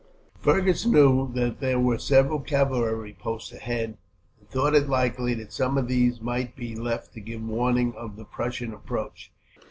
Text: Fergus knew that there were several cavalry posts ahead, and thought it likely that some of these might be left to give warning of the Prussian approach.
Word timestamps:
Fergus 0.39 0.83
knew 0.83 1.31
that 1.33 1.59
there 1.59 1.79
were 1.79 1.99
several 1.99 2.39
cavalry 2.39 3.13
posts 3.19 3.51
ahead, 3.53 3.99
and 4.39 4.49
thought 4.49 4.73
it 4.73 4.89
likely 4.89 5.35
that 5.35 5.53
some 5.53 5.77
of 5.77 5.87
these 5.87 6.19
might 6.19 6.55
be 6.55 6.75
left 6.75 7.13
to 7.13 7.21
give 7.21 7.43
warning 7.47 7.93
of 7.93 8.15
the 8.15 8.25
Prussian 8.25 8.73
approach. 8.73 9.31